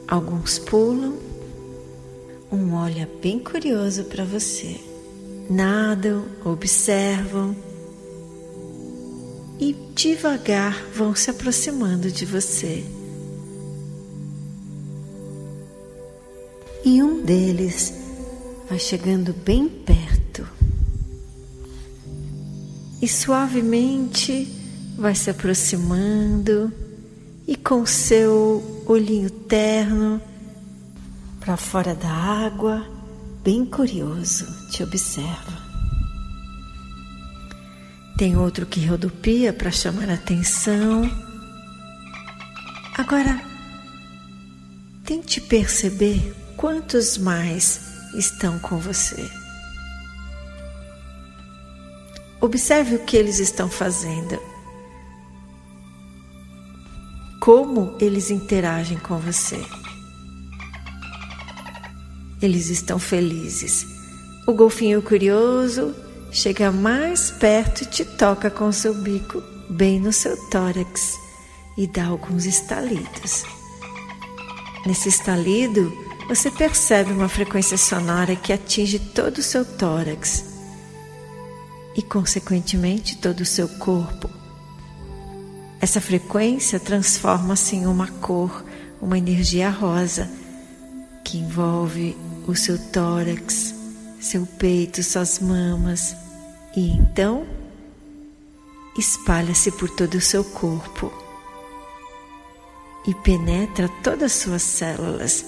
Alguns 0.07 0.59
pulam, 0.59 1.17
um 2.53 2.75
olha 2.75 3.09
bem 3.23 3.39
curioso 3.39 4.05
para 4.05 4.23
você. 4.23 4.79
Nadam, 5.49 6.27
observam 6.45 7.57
e 9.59 9.73
devagar 9.95 10.85
vão 10.95 11.15
se 11.15 11.31
aproximando 11.31 12.13
de 12.13 12.27
você. 12.27 12.85
E 16.85 17.03
um 17.03 17.23
deles 17.23 17.95
vai 18.69 18.79
chegando 18.79 19.33
bem 19.33 19.67
perto 19.67 20.58
e 23.01 23.09
suavemente 23.09 24.47
vai 24.97 25.15
se 25.15 25.31
aproximando 25.31 26.73
e 27.47 27.57
com 27.57 27.87
seu 27.87 28.85
olhinho 28.87 29.31
terno 29.31 30.21
para 31.41 31.57
fora 31.57 31.95
da 31.95 32.11
água, 32.11 32.87
bem 33.43 33.65
curioso, 33.65 34.47
te 34.71 34.83
observa. 34.83 35.69
Tem 38.19 38.37
outro 38.37 38.67
que 38.67 38.85
rodopia 38.85 39.53
para 39.53 39.71
chamar 39.71 40.11
a 40.11 40.15
atenção. 40.15 41.09
Agora, 42.97 43.41
tente 45.05 45.41
perceber 45.41 46.35
quantos 46.57 47.17
mais 47.17 47.81
estão 48.15 48.59
com 48.59 48.77
você. 48.77 49.38
Observe 52.41 52.95
o 52.95 52.99
que 53.01 53.17
eles 53.17 53.41
estão 53.41 53.69
fazendo. 53.69 54.41
Como 57.41 57.97
eles 58.01 58.31
interagem 58.31 58.97
com 58.97 59.19
você. 59.19 59.61
Eles 62.41 62.69
estão 62.69 62.97
felizes. 62.97 63.85
O 64.47 64.53
golfinho 64.53 65.03
curioso 65.03 65.93
chega 66.31 66.71
mais 66.71 67.33
perto 67.33 67.83
e 67.83 67.87
te 67.87 68.05
toca 68.05 68.49
com 68.49 68.71
seu 68.71 68.95
bico 68.95 69.43
bem 69.69 69.99
no 69.99 70.13
seu 70.13 70.37
tórax 70.49 71.19
e 71.77 71.89
dá 71.89 72.07
alguns 72.07 72.47
estalidos. 72.47 73.43
Nesse 74.87 75.09
estalido, 75.09 75.93
você 76.29 76.53
percebe 76.53 77.13
uma 77.13 77.29
frequência 77.29 77.77
sonora 77.77 78.37
que 78.37 78.53
atinge 78.53 79.01
todo 79.01 79.39
o 79.39 79.43
seu 79.43 79.65
tórax 79.65 80.48
e, 81.99 82.03
consequentemente, 82.03 83.17
todo 83.17 83.41
o 83.41 83.45
seu 83.45 83.69
corpo. 83.69 84.31
Essa 85.81 86.01
frequência 86.01 86.79
transforma-se 86.79 87.75
em 87.75 87.87
uma 87.87 88.07
cor, 88.07 88.65
uma 89.03 89.19
energia 89.19 89.69
rosa 89.69 90.31
que 91.25 91.39
envolve 91.39 92.17
o 92.47 92.55
seu 92.55 92.79
tórax, 92.93 93.75
seu 94.21 94.47
peito, 94.47 95.03
suas 95.03 95.41
mamas 95.41 96.15
e 96.77 96.89
então 96.89 97.45
espalha-se 98.97 99.73
por 99.73 99.91
todo 99.91 100.15
o 100.15 100.21
seu 100.21 100.45
corpo 100.45 101.13
e 103.09 103.13
penetra 103.13 103.89
todas 104.05 104.23
as 104.23 104.33
suas 104.39 104.63
células. 104.63 105.45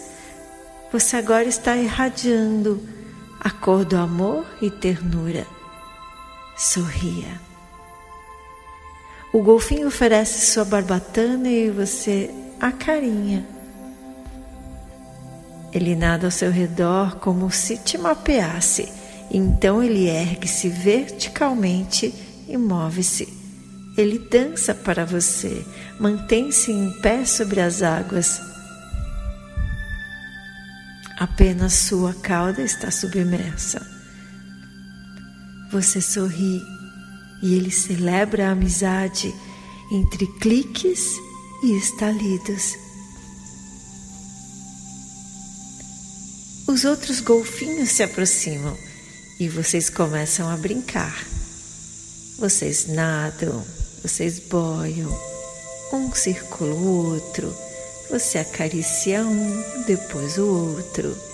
Você 0.92 1.16
agora 1.16 1.44
está 1.44 1.76
irradiando 1.76 2.82
a 3.38 3.50
cor 3.50 3.84
do 3.84 3.96
amor 3.96 4.44
e 4.60 4.68
ternura. 4.68 5.59
Sorria. 6.60 7.40
O 9.32 9.42
golfinho 9.42 9.88
oferece 9.88 10.44
sua 10.52 10.62
barbatana 10.62 11.48
e 11.48 11.70
você 11.70 12.30
a 12.60 12.70
carinha. 12.70 13.48
Ele 15.72 15.96
nada 15.96 16.26
ao 16.26 16.30
seu 16.30 16.50
redor 16.50 17.16
como 17.16 17.50
se 17.50 17.78
te 17.78 17.96
mapeasse. 17.96 18.92
Então 19.30 19.82
ele 19.82 20.06
ergue-se 20.06 20.68
verticalmente 20.68 22.14
e 22.46 22.58
move-se. 22.58 23.26
Ele 23.96 24.18
dança 24.18 24.74
para 24.74 25.06
você, 25.06 25.64
mantém-se 25.98 26.70
em 26.70 26.92
pé 27.00 27.24
sobre 27.24 27.62
as 27.62 27.82
águas. 27.82 28.38
Apenas 31.18 31.72
sua 31.72 32.12
cauda 32.12 32.60
está 32.60 32.90
submersa. 32.90 33.99
Você 35.70 36.00
sorri 36.00 36.60
e 37.42 37.54
ele 37.54 37.70
celebra 37.70 38.48
a 38.48 38.52
amizade 38.52 39.32
entre 39.92 40.26
cliques 40.26 41.14
e 41.62 41.76
estalidos. 41.76 42.76
Os 46.66 46.84
outros 46.84 47.20
golfinhos 47.20 47.88
se 47.90 48.02
aproximam 48.02 48.76
e 49.38 49.48
vocês 49.48 49.88
começam 49.88 50.48
a 50.48 50.56
brincar. 50.56 51.24
Vocês 52.38 52.86
nadam, 52.88 53.64
vocês 54.02 54.38
boiam, 54.38 55.16
um 55.92 56.12
circula 56.14 56.74
o 56.74 57.12
outro, 57.12 57.54
você 58.10 58.38
acaricia 58.38 59.24
um, 59.24 59.84
depois 59.86 60.36
o 60.36 60.46
outro. 60.46 61.29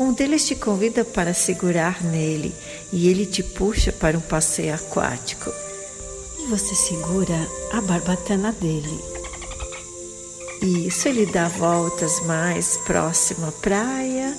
Um 0.00 0.14
deles 0.14 0.46
te 0.46 0.54
convida 0.54 1.04
para 1.04 1.34
segurar 1.34 2.02
nele 2.02 2.54
e 2.90 3.06
ele 3.06 3.26
te 3.26 3.42
puxa 3.42 3.92
para 3.92 4.16
um 4.16 4.20
passeio 4.22 4.74
aquático. 4.74 5.52
E 6.38 6.46
você 6.46 6.74
segura 6.74 7.36
a 7.70 7.82
barbatana 7.82 8.50
dele. 8.50 8.98
Isso 10.62 11.06
ele 11.06 11.26
dá 11.26 11.48
voltas 11.48 12.18
mais 12.24 12.78
próximo 12.78 13.48
à 13.48 13.52
praia 13.52 14.34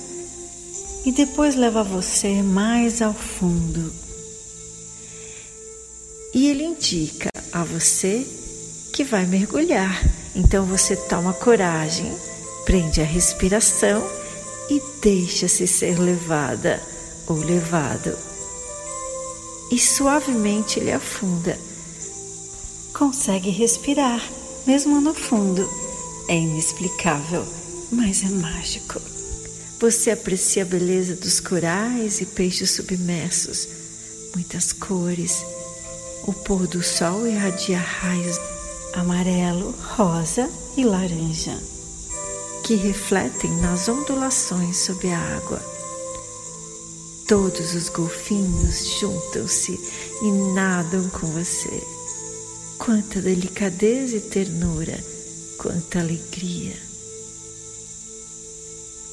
e 1.06 1.12
depois 1.12 1.54
leva 1.54 1.84
você 1.84 2.42
mais 2.42 3.00
ao 3.00 3.14
fundo. 3.14 3.92
E 6.34 6.48
ele 6.48 6.64
indica 6.64 7.30
a 7.52 7.62
você 7.62 8.26
que 8.92 9.04
vai 9.04 9.26
mergulhar. 9.26 10.02
Então 10.34 10.66
você 10.66 10.96
toma 10.96 11.32
coragem, 11.32 12.12
prende 12.64 13.00
a 13.00 13.04
respiração 13.04 14.21
e 14.68 14.82
deixa-se 15.00 15.66
ser 15.66 15.98
levada 15.98 16.82
ou 17.26 17.36
levado. 17.36 18.16
E 19.70 19.78
suavemente 19.78 20.78
ele 20.78 20.92
afunda. 20.92 21.58
Consegue 22.92 23.50
respirar, 23.50 24.22
mesmo 24.66 25.00
no 25.00 25.14
fundo. 25.14 25.68
É 26.28 26.36
inexplicável, 26.36 27.46
mas 27.90 28.22
é 28.22 28.28
mágico. 28.28 29.00
Você 29.80 30.10
aprecia 30.10 30.62
a 30.62 30.66
beleza 30.66 31.16
dos 31.16 31.40
corais 31.40 32.20
e 32.20 32.26
peixes 32.26 32.70
submersos, 32.70 33.68
muitas 34.34 34.72
cores 34.72 35.42
o 36.24 36.32
pôr 36.32 36.66
do 36.66 36.82
sol 36.82 37.26
irradia 37.26 37.78
raios 37.78 38.38
amarelo, 38.94 39.74
rosa 39.96 40.48
e 40.76 40.84
laranja 40.84 41.71
que 42.62 42.74
refletem 42.74 43.50
nas 43.60 43.88
ondulações 43.88 44.76
sob 44.76 45.10
a 45.10 45.36
água. 45.36 45.60
Todos 47.26 47.74
os 47.74 47.88
golfinhos 47.88 48.98
juntam-se 48.98 49.78
e 50.22 50.32
nadam 50.54 51.08
com 51.10 51.26
você. 51.26 51.82
Quanta 52.78 53.20
delicadeza 53.20 54.16
e 54.16 54.20
ternura, 54.20 54.98
quanta 55.58 56.00
alegria. 56.00 56.76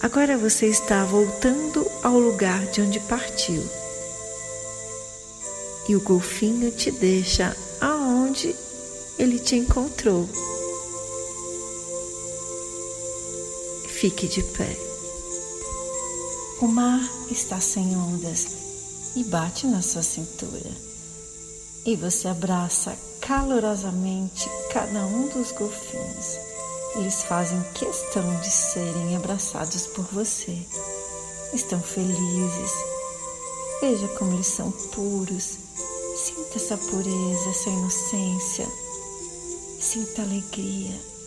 Agora 0.02 0.38
você 0.38 0.68
está 0.68 1.04
voltando 1.04 1.86
ao 2.04 2.18
lugar 2.18 2.66
de 2.68 2.82
onde 2.82 3.00
partiu 3.02 3.64
e 5.90 5.96
o 5.96 6.02
golfinho 6.02 6.70
te 6.70 6.92
deixa 6.92 7.58
aonde 7.82 8.56
ele 9.18 9.40
te 9.40 9.56
encontrou. 9.56 10.30
Fique 14.00 14.30
de 14.30 14.42
pé. 14.42 14.78
O 16.62 16.68
mar 16.68 17.02
está 17.30 17.60
sem 17.60 17.98
ondas 17.98 18.48
e 19.14 19.26
bate 19.26 19.68
na 19.68 19.82
sua 19.82 20.02
cintura. 20.02 20.72
E 21.86 21.98
você 21.98 22.30
abraça 22.30 22.98
calorosamente 23.20 24.50
cada 24.72 25.06
um 25.06 25.28
dos 25.28 25.52
golfinhos. 25.52 26.40
Eles 26.96 27.24
fazem 27.24 27.62
questão 27.74 28.40
de 28.40 28.50
serem 28.50 29.18
abraçados 29.18 29.88
por 29.88 30.06
você. 30.14 30.58
Estão 31.54 31.82
felizes. 31.82 32.72
Veja 33.82 34.08
como 34.18 34.34
eles 34.34 34.48
são 34.48 34.72
puros 34.72 35.58
Sinta 36.16 36.56
essa 36.56 36.78
pureza, 36.78 37.50
essa 37.50 37.70
inocência. 37.70 38.66
Sinta 39.82 40.22
alegria. 40.22 41.19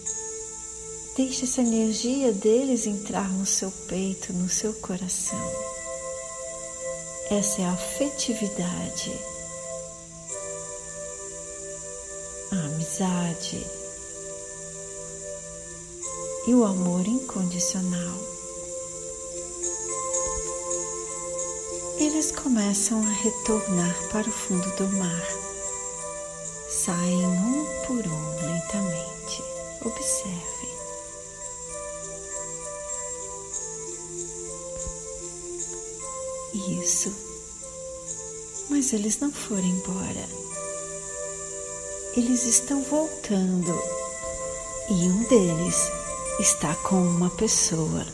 Deixe 1.14 1.44
essa 1.44 1.60
energia 1.60 2.32
deles 2.32 2.86
entrar 2.86 3.28
no 3.28 3.44
seu 3.44 3.70
peito, 3.86 4.32
no 4.32 4.48
seu 4.48 4.72
coração. 4.72 5.38
Essa 7.30 7.60
é 7.60 7.64
a 7.66 7.72
afetividade, 7.72 9.12
a 12.50 12.56
amizade 12.56 13.66
e 16.46 16.54
o 16.54 16.64
amor 16.64 17.06
incondicional. 17.06 18.18
Eles 21.98 22.32
começam 22.32 22.98
a 23.06 23.10
retornar 23.10 24.08
para 24.10 24.28
o 24.28 24.32
fundo 24.32 24.68
do 24.76 24.88
mar. 24.96 25.26
Saem 26.70 27.26
um 27.26 27.66
por 27.86 28.06
um 28.06 28.46
lentamente. 28.46 29.01
Eles 38.92 39.18
não 39.20 39.32
foram 39.32 39.64
embora. 39.64 40.28
Eles 42.14 42.44
estão 42.44 42.82
voltando. 42.82 43.82
E 44.90 44.92
um 44.92 45.24
deles 45.24 45.90
está 46.38 46.74
com 46.74 47.00
uma 47.00 47.30
pessoa. 47.30 48.06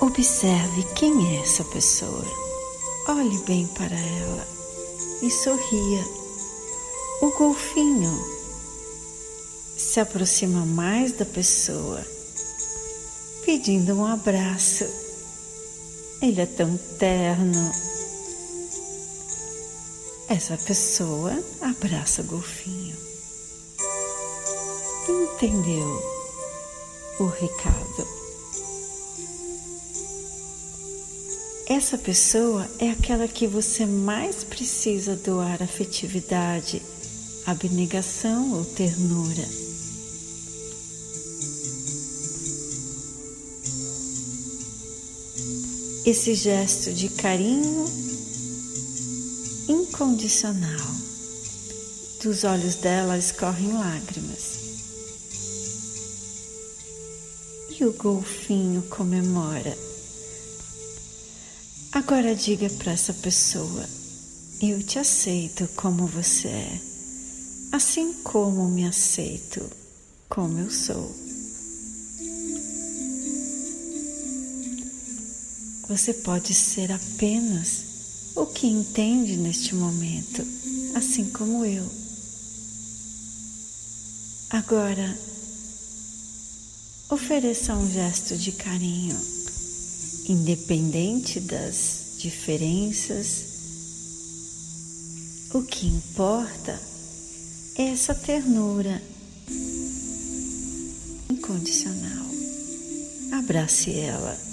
Observe 0.00 0.82
quem 0.94 1.36
é 1.36 1.40
essa 1.40 1.64
pessoa. 1.64 2.24
Olhe 3.08 3.38
bem 3.38 3.66
para 3.68 3.96
ela 3.96 4.46
e 5.22 5.30
sorria. 5.30 6.04
O 7.22 7.30
golfinho 7.30 8.38
se 9.78 9.98
aproxima 9.98 10.66
mais 10.66 11.12
da 11.12 11.24
pessoa, 11.24 12.04
pedindo 13.46 13.94
um 13.94 14.04
abraço. 14.04 14.84
Ele 16.20 16.42
é 16.42 16.46
tão 16.46 16.76
terno. 16.98 17.87
Essa 20.28 20.56
pessoa 20.56 21.32
abraça 21.60 22.22
o 22.22 22.24
golfinho. 22.24 22.96
Entendeu 25.08 26.02
o 27.18 27.26
recado? 27.26 28.08
Essa 31.66 31.96
pessoa 31.96 32.68
é 32.78 32.90
aquela 32.90 33.26
que 33.26 33.46
você 33.46 33.86
mais 33.86 34.44
precisa 34.44 35.16
doar 35.16 35.62
afetividade, 35.62 36.82
abnegação 37.46 38.52
ou 38.52 38.64
ternura. 38.64 39.68
esse 46.10 46.34
gesto 46.34 46.90
de 46.90 47.10
carinho 47.10 47.84
incondicional. 49.98 50.94
Dos 52.22 52.44
olhos 52.44 52.76
dela 52.76 53.18
escorrem 53.18 53.72
lágrimas. 53.72 54.58
E 57.76 57.84
o 57.84 57.92
golfinho 57.94 58.82
comemora. 58.82 59.76
Agora 61.90 62.34
diga 62.34 62.70
para 62.70 62.92
essa 62.92 63.12
pessoa: 63.12 63.84
Eu 64.62 64.80
te 64.84 65.00
aceito 65.00 65.68
como 65.74 66.06
você 66.06 66.46
é, 66.46 66.80
assim 67.72 68.12
como 68.22 68.68
me 68.68 68.86
aceito 68.86 69.68
como 70.28 70.58
eu 70.60 70.70
sou. 70.70 71.12
Você 75.88 76.14
pode 76.14 76.54
ser 76.54 76.92
apenas 76.92 77.87
o 78.38 78.46
que 78.46 78.68
entende 78.68 79.36
neste 79.36 79.74
momento, 79.74 80.46
assim 80.94 81.24
como 81.30 81.64
eu. 81.64 81.84
Agora, 84.48 85.18
ofereça 87.10 87.74
um 87.74 87.90
gesto 87.90 88.38
de 88.38 88.52
carinho, 88.52 89.18
independente 90.28 91.40
das 91.40 92.14
diferenças. 92.18 93.44
O 95.52 95.62
que 95.62 95.88
importa 95.88 96.80
é 97.76 97.88
essa 97.88 98.14
ternura 98.14 99.02
incondicional. 101.28 102.26
Abrace 103.32 103.98
ela 103.98 104.47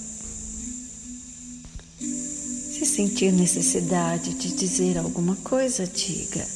sentir 2.95 3.33
necessidade 3.33 4.33
de 4.35 4.53
dizer 4.53 4.97
alguma 4.97 5.35
coisa, 5.37 5.85
diga. 5.85 6.47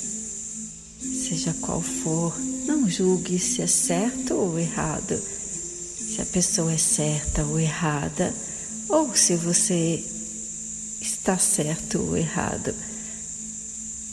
Seja 1.01 1.53
qual 1.59 1.81
for, 1.81 2.33
não 2.65 2.89
julgue 2.89 3.37
se 3.37 3.61
é 3.61 3.67
certo 3.67 4.35
ou 4.35 4.57
errado, 4.57 5.21
se 5.97 6.21
a 6.21 6.25
pessoa 6.25 6.71
é 6.71 6.77
certa 6.77 7.43
ou 7.43 7.59
errada, 7.59 8.33
ou 8.87 9.13
se 9.13 9.35
você 9.35 10.01
está 11.01 11.37
certo 11.37 11.99
ou 11.99 12.15
errado. 12.15 12.73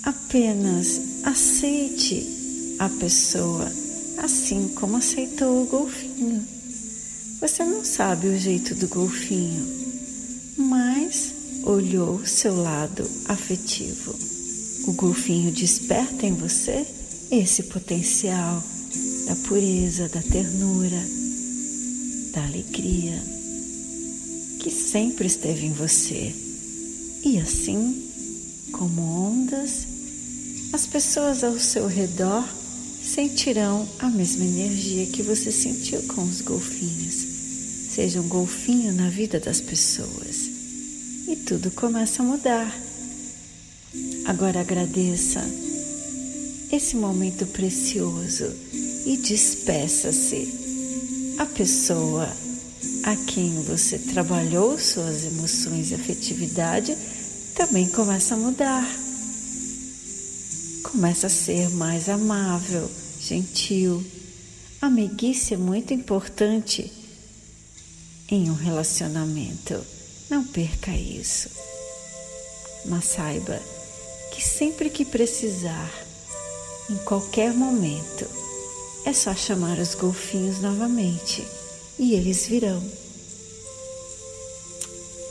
Apenas 0.02 1.00
aceite 1.22 2.74
a 2.80 2.88
pessoa 2.88 3.72
assim 4.18 4.66
como 4.68 4.96
aceitou 4.96 5.62
o 5.62 5.66
golfinho. 5.66 6.44
Você 7.40 7.64
não 7.64 7.84
sabe 7.84 8.26
o 8.26 8.36
jeito 8.36 8.74
do 8.74 8.88
golfinho, 8.88 9.75
olhou 11.66 12.24
seu 12.24 12.54
lado 12.54 13.04
afetivo. 13.26 14.14
O 14.86 14.92
golfinho 14.92 15.50
desperta 15.50 16.24
em 16.24 16.32
você 16.32 16.86
esse 17.30 17.64
potencial 17.64 18.62
da 19.26 19.34
pureza, 19.34 20.08
da 20.08 20.22
ternura, 20.22 21.02
da 22.32 22.44
alegria 22.44 23.20
que 24.60 24.70
sempre 24.70 25.26
esteve 25.26 25.66
em 25.66 25.72
você. 25.72 26.32
E 27.24 27.38
assim, 27.38 28.10
como 28.70 29.02
ondas, 29.02 29.86
as 30.72 30.86
pessoas 30.86 31.42
ao 31.42 31.58
seu 31.58 31.88
redor 31.88 32.48
sentirão 33.02 33.88
a 33.98 34.08
mesma 34.08 34.44
energia 34.44 35.06
que 35.06 35.22
você 35.22 35.50
sentiu 35.50 36.00
com 36.04 36.22
os 36.22 36.40
golfinhos. 36.40 37.26
Seja 37.90 38.20
um 38.20 38.28
golfinho 38.28 38.92
na 38.92 39.10
vida 39.10 39.40
das 39.40 39.60
pessoas 39.60 40.45
e 41.28 41.36
tudo 41.36 41.70
começa 41.70 42.22
a 42.22 42.26
mudar. 42.26 42.74
Agora 44.26 44.60
agradeça 44.60 45.40
esse 46.70 46.96
momento 46.96 47.46
precioso 47.46 48.52
e 49.04 49.16
despeça-se. 49.16 51.34
A 51.38 51.46
pessoa 51.46 52.28
a 53.02 53.14
quem 53.14 53.62
você 53.62 53.98
trabalhou 53.98 54.78
suas 54.78 55.24
emoções 55.24 55.90
e 55.90 55.94
afetividade 55.94 56.96
também 57.54 57.88
começa 57.88 58.34
a 58.34 58.38
mudar. 58.38 58.86
Começa 60.82 61.28
a 61.28 61.30
ser 61.30 61.70
mais 61.70 62.08
amável, 62.08 62.90
gentil. 63.20 64.04
A 64.80 64.90
é 65.54 65.56
muito 65.56 65.94
importante 65.94 66.92
em 68.28 68.50
um 68.50 68.54
relacionamento. 68.54 69.95
Não 70.28 70.44
perca 70.44 70.90
isso. 70.90 71.48
Mas 72.84 73.04
saiba 73.04 73.60
que 74.32 74.42
sempre 74.42 74.90
que 74.90 75.04
precisar, 75.04 75.92
em 76.90 76.96
qualquer 76.98 77.52
momento, 77.52 78.26
é 79.04 79.12
só 79.12 79.34
chamar 79.34 79.78
os 79.78 79.94
golfinhos 79.94 80.60
novamente 80.60 81.46
e 81.98 82.14
eles 82.14 82.46
virão. 82.46 82.82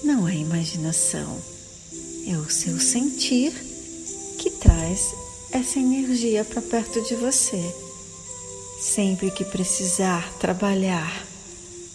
Não 0.03 0.27
é 0.27 0.35
imaginação, 0.35 1.41
é 2.27 2.37
o 2.37 2.49
seu 2.49 2.79
sentir 2.79 3.51
que 4.37 4.49
traz 4.49 5.13
essa 5.51 5.79
energia 5.79 6.45
para 6.45 6.61
perto 6.61 7.01
de 7.01 7.15
você. 7.15 7.73
Sempre 8.79 9.31
que 9.31 9.43
precisar 9.43 10.31
trabalhar 10.39 11.25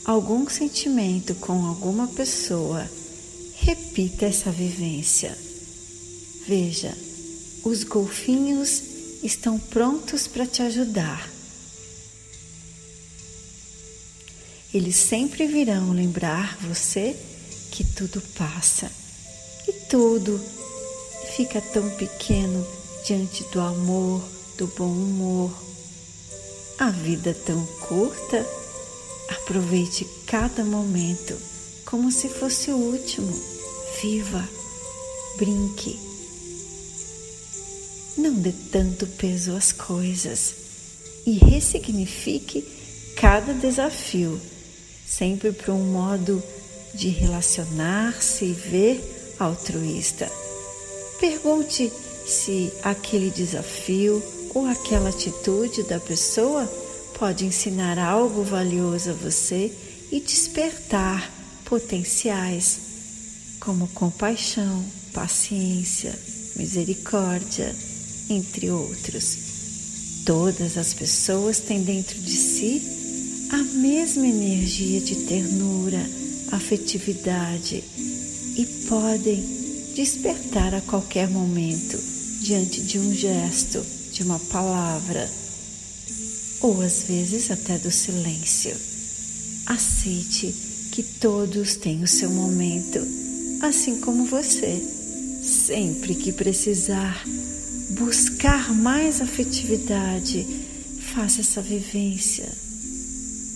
algum 0.04 0.48
sentimento 0.48 1.34
com 1.36 1.66
alguma 1.66 2.08
pessoa, 2.08 2.88
repita 3.54 4.26
essa 4.26 4.50
vivência. 4.50 5.36
Veja, 6.46 6.96
os 7.62 7.84
golfinhos 7.84 8.82
estão 9.22 9.58
prontos 9.58 10.26
para 10.26 10.46
te 10.46 10.62
ajudar. 10.62 11.30
Eles 14.72 14.96
sempre 14.96 15.46
virão 15.46 15.92
lembrar 15.92 16.56
você 16.58 17.16
que 17.70 17.84
tudo 17.84 18.20
passa 18.38 18.90
e 19.68 19.72
tudo 19.88 20.40
fica 21.36 21.60
tão 21.60 21.88
pequeno 21.90 22.66
diante 23.04 23.44
do 23.52 23.60
amor, 23.60 24.22
do 24.56 24.66
bom 24.68 24.90
humor. 24.90 25.52
A 26.78 26.90
vida 26.90 27.34
tão 27.34 27.64
curta 27.88 28.46
Aproveite 29.30 30.06
cada 30.26 30.64
momento 30.64 31.36
como 31.84 32.10
se 32.10 32.28
fosse 32.28 32.70
o 32.70 32.76
último. 32.76 33.32
Viva, 34.02 34.48
brinque, 35.36 35.98
Não 38.16 38.34
dê 38.34 38.52
tanto 38.70 39.06
peso 39.06 39.56
às 39.56 39.72
coisas 39.72 40.54
e 41.26 41.32
ressignifique 41.32 42.66
cada 43.16 43.52
desafio, 43.52 44.40
sempre 45.06 45.52
para 45.52 45.72
um 45.72 45.92
modo 45.92 46.42
de 46.94 47.08
relacionar-se 47.08 48.44
e 48.46 48.52
ver 48.52 49.34
altruísta. 49.38 50.30
Pergunte 51.18 51.92
se 52.26 52.72
aquele 52.82 53.30
desafio 53.30 54.22
ou 54.54 54.66
aquela 54.66 55.10
atitude 55.10 55.82
da 55.84 56.00
pessoa 56.00 56.68
pode 57.20 57.44
ensinar 57.44 57.98
algo 57.98 58.42
valioso 58.42 59.11
a 59.11 59.12
você 59.12 59.70
e 60.11 60.20
despertar 60.20 61.30
potenciais 61.66 62.80
como 63.61 63.87
compaixão, 63.88 64.83
paciência, 65.12 66.18
misericórdia, 66.56 67.76
entre 68.30 68.70
outros. 68.70 70.22
Todas 70.24 70.78
as 70.78 70.94
pessoas 70.94 71.61
têm 71.61 71.83
dentro 71.83 72.18
de 72.18 72.30
si 72.30 73.48
a 73.50 73.59
mesma 73.59 74.26
energia 74.26 75.02
de 75.02 75.16
ternura, 75.26 76.00
afetividade 76.52 77.85
e 78.56 78.64
podem 78.88 79.44
despertar 79.94 80.74
a 80.74 80.80
qualquer 80.80 81.28
momento 81.28 81.98
diante 82.40 82.80
de 82.80 82.98
um 82.98 83.12
gesto, 83.12 83.85
de 84.11 84.22
uma 84.22 84.38
palavra 84.38 85.28
ou 86.61 86.83
às 86.83 87.05
vezes 87.05 87.51
até 87.51 87.79
do 87.79 87.90
silêncio. 87.90 88.77
Aceite 89.66 90.55
que 90.90 91.03
todos 91.03 91.77
têm 91.77 92.03
o 92.03 92.09
seu 92.09 92.31
momento, 92.31 93.01
assim 93.62 94.01
como 94.01 94.27
você. 94.27 94.83
Sempre 95.42 96.14
que 96.14 96.33
precisar 96.33 97.25
buscar 97.90 98.75
mais 98.75 99.20
afetividade, 99.20 100.46
faça 101.14 101.40
essa 101.40 101.62
vivência. 101.62 102.49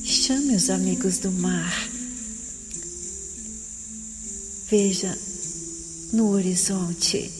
Chame 0.03 0.57
os 0.57 0.71
amigos 0.71 1.19
do 1.19 1.31
mar. 1.31 1.88
Veja 4.71 5.17
no 6.12 6.31
horizonte, 6.31 7.31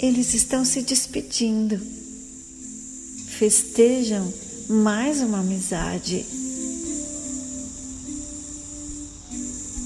eles 0.00 0.34
estão 0.34 0.64
se 0.64 0.82
despedindo. 0.82 1.80
Festejam 3.38 4.32
mais 4.68 5.22
uma 5.22 5.40
amizade. 5.40 6.26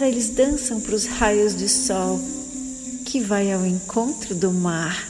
Eles 0.01 0.31
dançam 0.31 0.81
para 0.81 0.97
os 0.97 1.07
raios 1.07 1.55
de 1.55 1.69
sol 1.69 2.21
que 3.07 3.21
vai 3.21 3.53
ao 3.53 3.65
encontro 3.65 4.35
do 4.35 4.51
mar. 4.51 5.09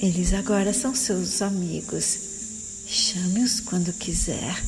Eles 0.00 0.32
agora 0.32 0.72
são 0.72 0.94
seus 0.94 1.42
amigos. 1.42 2.18
Chame-os 2.86 3.60
quando 3.60 3.92
quiser. 3.92 4.64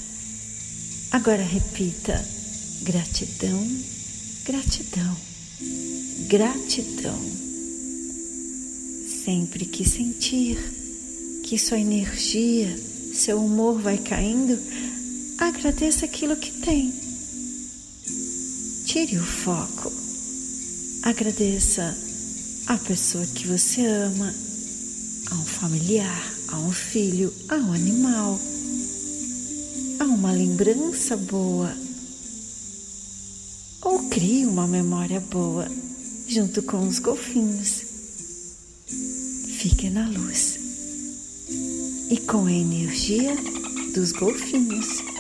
Agora 1.11 1.43
repita: 1.43 2.23
gratidão, 2.83 3.67
gratidão, 4.45 5.17
gratidão. 6.29 7.19
Sempre 9.25 9.65
que 9.65 9.89
sentir 9.89 10.84
que 11.55 11.59
sua 11.61 11.79
energia, 11.79 12.77
seu 13.15 13.39
humor 13.39 13.81
vai 13.81 13.97
caindo, 13.97 14.59
agradeça 15.39 16.05
aquilo 16.05 16.35
que 16.35 16.51
tem. 16.51 16.93
Tire 18.85 19.17
o 19.19 19.25
foco. 19.25 19.93
Agradeça 21.05 21.97
a 22.67 22.77
pessoa 22.77 23.25
que 23.27 23.47
você 23.47 23.87
ama, 23.87 24.35
a 25.31 25.35
um 25.37 25.45
familiar, 25.45 26.35
a 26.49 26.59
um 26.59 26.73
filho, 26.73 27.33
a 27.49 27.55
um 27.55 27.73
animal, 27.73 28.41
a 30.01 30.05
uma 30.07 30.33
lembrança 30.33 31.17
boa. 31.17 31.73
Ou 33.81 34.09
crie 34.09 34.45
uma 34.45 34.67
memória 34.67 35.21
boa 35.21 35.71
junto 36.27 36.65
com 36.65 36.85
os 36.89 36.99
golfinhos. 36.99 37.85
Fique 39.57 39.89
na 39.89 40.09
luz 40.09 40.54
e 42.11 42.17
com 42.19 42.47
a 42.47 42.53
energia 42.53 43.35
dos 43.95 44.13
golfinhos. 44.13 45.14